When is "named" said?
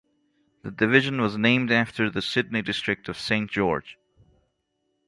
1.37-1.69